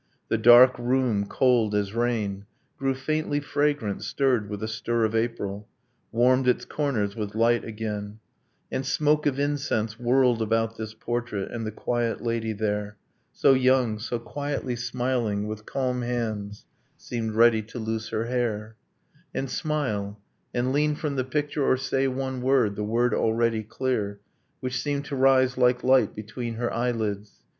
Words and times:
The 0.29 0.37
dark 0.39 0.79
room, 0.79 1.27
cold 1.27 1.75
as 1.75 1.93
rain, 1.93 2.47
Grew 2.79 2.95
faintly 2.95 3.39
fragrant, 3.39 4.03
stirred 4.03 4.49
with 4.49 4.63
a 4.63 4.67
stir 4.67 5.03
of 5.05 5.13
April, 5.13 5.67
Warmed 6.11 6.47
its 6.47 6.65
corners 6.65 7.15
with 7.15 7.35
light 7.35 7.63
again, 7.63 8.17
And 8.71 8.83
smoke 8.83 9.27
of 9.27 9.37
incense 9.39 9.99
whirled 9.99 10.41
about 10.41 10.75
this 10.75 10.95
portrait, 10.95 11.51
And 11.51 11.67
the 11.67 11.71
quiet 11.71 12.19
lady 12.19 12.51
there, 12.51 12.97
So 13.31 13.53
young, 13.53 13.99
so 13.99 14.17
quietly 14.17 14.75
smiling, 14.75 15.45
with 15.45 15.67
calm 15.67 16.01
hands, 16.01 16.65
Seemed 16.97 17.33
ready 17.35 17.61
to 17.61 17.77
loose 17.77 18.09
her 18.09 18.25
hair, 18.25 18.77
And 19.35 19.51
smile, 19.51 20.19
and 20.51 20.73
lean 20.73 20.95
from 20.95 21.15
the 21.15 21.23
picture, 21.23 21.63
or 21.63 21.77
say 21.77 22.07
one 22.07 22.41
word, 22.41 22.75
The 22.75 22.83
word 22.83 23.13
already 23.13 23.61
clear, 23.61 24.19
Which 24.61 24.81
seemed 24.81 25.05
to 25.05 25.15
rise 25.15 25.59
like 25.59 25.83
light 25.83 26.15
between 26.15 26.55
her 26.55 26.73
eyelids 26.73 27.43